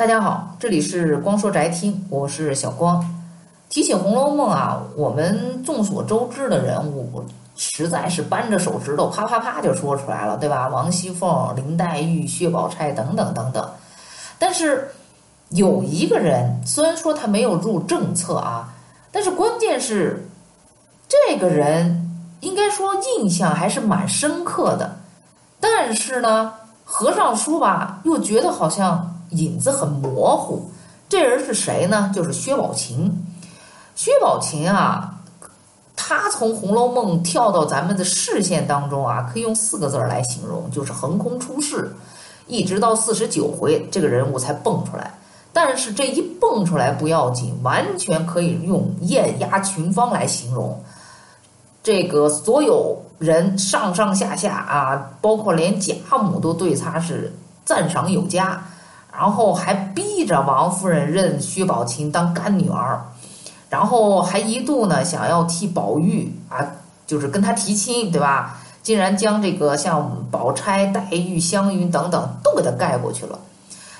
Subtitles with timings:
[0.00, 3.04] 大家好，这里是光说宅听，我是小光。
[3.68, 7.22] 提起《红楼梦》啊，我们众所周知的人物
[7.54, 10.68] 实在是扳着手指头啪啪啪就说出来了，对吧？
[10.68, 13.70] 王熙凤、林黛玉、薛宝钗等等等等。
[14.38, 14.88] 但是
[15.50, 18.72] 有一个人，虽然说他没有入正册啊，
[19.12, 20.26] 但是关键是
[21.06, 22.10] 这个人
[22.40, 24.96] 应该说印象还是蛮深刻的。
[25.60, 26.54] 但是呢，
[26.86, 29.09] 合上书吧，又觉得好像。
[29.30, 30.70] 影子很模糊，
[31.08, 32.10] 这人是谁呢？
[32.14, 33.24] 就是薛宝琴。
[33.94, 35.20] 薛宝琴啊，
[35.94, 41.94] 他从《红楼梦》跳到咱们的视线当中啊，可以用四个字来形容，就是横空出世。
[42.46, 45.14] 一直到四十九回，这个人物才蹦出来。
[45.52, 50.82] 但是这一蹦出来不要紧，完全可以用艳压群芳来形容。
[51.82, 57.32] 这个所有人上上下下啊，包括连贾母都对他是
[57.64, 58.64] 赞赏有加。
[59.12, 63.00] 然后还逼着王夫人认薛宝琴当干女儿，
[63.68, 66.64] 然后还一度呢想要替宝玉啊，
[67.06, 68.58] 就是跟他提亲，对吧？
[68.82, 73.38] 竟然将这个像宝钗、黛玉、湘云等等都给他盖过去了。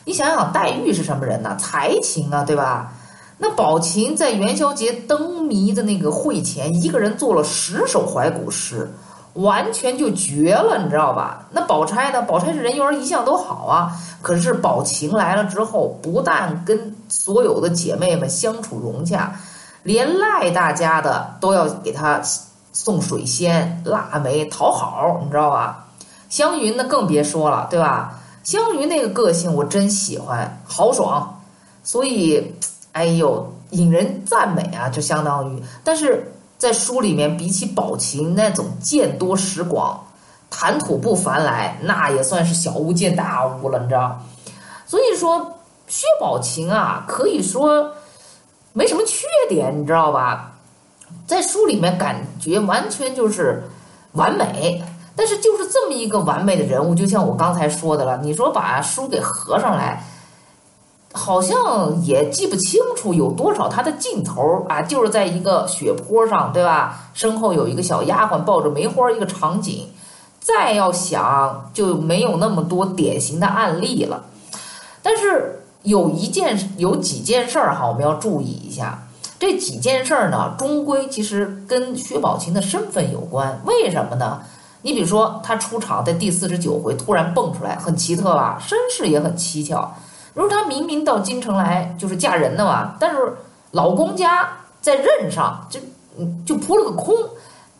[0.04, 1.54] 你想想，黛玉是什么人呢？
[1.56, 2.92] 才情啊，对吧？
[3.36, 8.90] 那宝琴在元宵节灯谜的那个会前，一个人做了十首怀古诗。
[9.34, 11.46] 完全就绝了，你知道吧？
[11.52, 12.20] 那宝钗呢？
[12.22, 13.92] 宝钗是人缘一向都好啊。
[14.20, 19.32] 可是宝琴来了之后，不但跟所有的姐妹们相处融洽，
[19.84, 22.20] 连赖大家的都要给她
[22.72, 25.86] 送水仙、腊梅讨好，你知道吧？
[26.28, 28.20] 湘云呢更别说了，对吧？
[28.42, 31.40] 湘云那个个性我真喜欢，豪爽，
[31.84, 32.54] 所以，
[32.92, 36.32] 哎呦，引人赞美啊，就相当于，但是。
[36.60, 39.98] 在书里面，比起宝琴那种见多识广、
[40.50, 44.20] 谈吐不凡来，那也算是小巫见大巫了，你知道？
[44.86, 45.56] 所以说，
[45.88, 47.92] 薛宝琴啊，可以说
[48.74, 50.52] 没什么缺点，你知道吧？
[51.26, 53.64] 在书里面感觉完全就是
[54.12, 54.84] 完美，
[55.16, 60.04] 但是就是这么一个完美的人物，就像我刚才说的了，你说把书给合上来。
[61.12, 67.10] 好像也记不清楚有多少他的镜头啊，就是在一个雪坡上，对吧？
[67.14, 69.88] 身后有一个小丫鬟抱着梅花，一个场景。
[70.38, 74.24] 再要想就没有那么多典型的案例了。
[75.02, 79.06] 但是有一件、有几件事儿哈，我们要注意一下。
[79.38, 83.60] 这几件事儿呢，终归其实跟薛宝琴的身份有关。
[83.66, 84.40] 为什么呢？
[84.82, 88.58] 你比如说，他出场在第四十九回突然蹦出来，很奇特吧？
[88.66, 89.94] 身世也很蹊跷。
[90.40, 93.36] 如果她明明到京城来就是嫁人的嘛，但是
[93.72, 94.48] 老公家
[94.80, 95.78] 在任上就
[96.46, 97.14] 就扑了个空，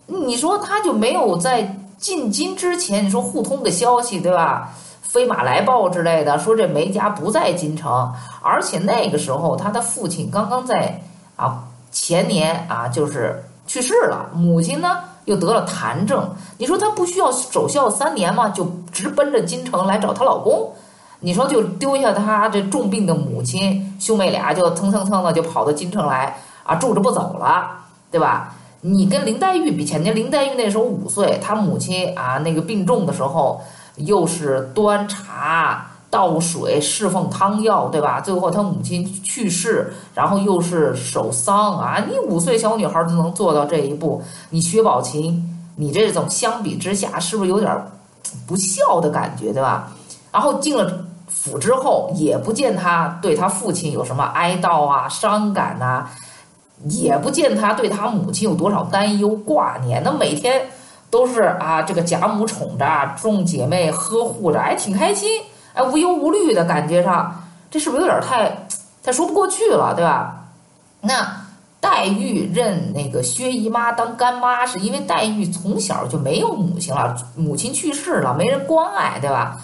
[0.04, 4.74] 你说她就没有在进京之前，你说互通个消息对吧？
[5.00, 8.12] 飞马来报之类的，说这梅家不在京城，
[8.42, 11.00] 而且那个时候她的父亲刚刚在
[11.36, 16.28] 啊前年啊就是去世了，母亲呢又得了痰症，
[16.58, 18.50] 你说她不需要守孝三年吗？
[18.50, 20.70] 就直奔着京城来找她老公。
[21.20, 27.70] 你说就丢下他这重病的母亲，兄妹俩就蹭蹭蹭的就跑到京城来啊，住着不走了，
[28.10, 28.54] 对吧？
[28.80, 33.60] 你跟林黛玉比，前年林黛玉那时候五岁，她母亲啊那个病重的时候，
[33.96, 38.22] 又是端茶倒水侍奉汤药，对吧？
[38.22, 47.70] 最后她母亲去世，然后又是守丧啊，你五岁小女孩都能做到这一步，你薛宝琴，你这种相比之下是不是有点
[48.46, 49.92] 不孝的感觉，对吧？
[50.32, 51.04] 然后进了。
[51.30, 56.06] 府之后也不见他对他父亲有什么哀悼啊、伤感呐，
[56.84, 60.02] 也不见他对他母亲有多少担忧挂念。
[60.04, 60.62] 那每天
[61.08, 65.28] 都是啊，这个贾母宠着，众姐妹呵护着，哎，挺开心，
[65.72, 68.66] 哎，无忧无虑的感觉上，这是不是有点太
[69.02, 70.44] 太说不过去了，对吧？
[71.00, 71.46] 那
[71.80, 79.58] 黛玉认那个薛姨妈当干妈，是因为黛玉从小就没有母亲了，母亲去世了，没人关爱，对吧？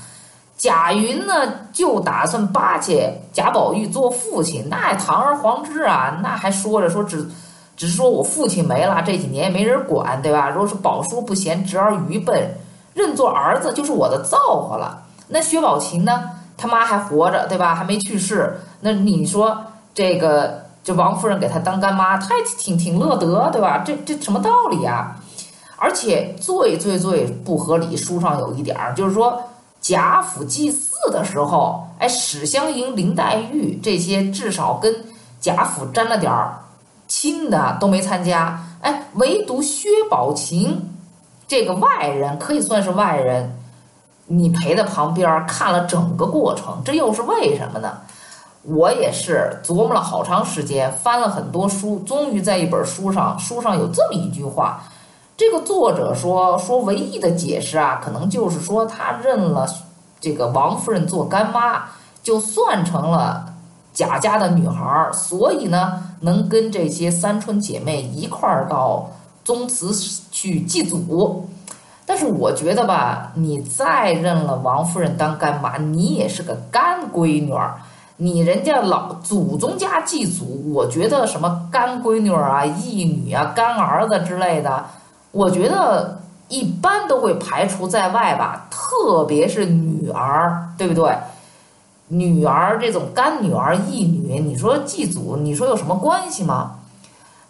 [0.57, 1.35] 贾云呢，
[1.71, 7.29] 就打算巴结贾宝玉做父亲，那堂而皇之啊，那还说着说只，
[7.77, 10.49] 只是说我父亲没了，这几年也没人管，对吧？
[10.49, 12.51] 如果是宝叔不贤，侄儿愚笨，
[12.95, 15.03] 认做儿子就是我的造化了。
[15.29, 17.75] 那薛宝琴呢，他妈还活着，对吧？
[17.75, 19.59] 还没去世，那你说
[19.93, 23.83] 这个这王夫人给他当干妈，他挺挺乐得，对吧？
[23.85, 25.17] 这这什么道理啊？
[25.77, 29.39] 而且最最最不合理，书上有一点儿，就是说。
[29.87, 34.93] 贾府祭祀的时候，哎，史湘云、林黛玉这些至少跟
[35.41, 36.59] 贾府沾了点儿
[37.07, 40.93] 亲的都没参加，哎，唯独薛宝琴
[41.47, 43.57] 这个外人可以算是外人，
[44.27, 47.97] 你陪在旁边看了整个过程，这又是为什么呢？
[48.65, 54.83] 我也是琢磨了好长时间，翻了很多书，终于在一本书上，书上有这么一句话。
[55.37, 59.69] 这个作者说说，唯一的解释啊，可能就是说他认了
[60.19, 61.85] 这个王夫人做干妈，
[62.23, 63.53] 就算成了
[63.93, 69.11] 贾家的女孩儿，所以呢，能跟这些三春姐妹一块儿到
[69.45, 69.93] 宗祠
[70.31, 71.47] 去祭祖。
[72.07, 77.75] 但是我觉得吧，你再认了王夫人当干妈，你也是个干闺女儿。
[78.19, 84.87] 你人家老祖宗家祭祖，我觉得什么干闺女啊、义女啊、干儿子之类的，
[85.37, 86.19] 我觉得
[86.49, 88.67] 一般都会排除在外吧。
[88.71, 91.15] 特别是女儿，对不对？
[92.09, 96.77] 女儿这种干女儿、义女，你说祭祖，你说有什么关系吗？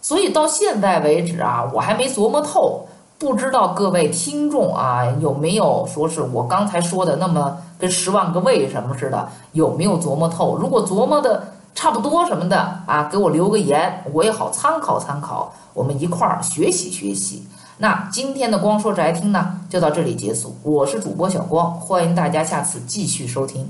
[0.01, 2.85] 所以到现在为止啊，我还没琢磨透。
[3.17, 10.57] 不知道各位听众啊，有没有说是我刚才说的那么跟十万个为什么似的，有没有琢磨透？
[10.57, 17.47] 如果琢磨的差不多什么的啊，给我留个言，我也好参考参考，我们一块儿学习学习。
[17.79, 20.55] 那今天的光说宅听呢，就到这里结束。
[20.63, 23.69] 我是主播小光，欢迎大家下次继续收听。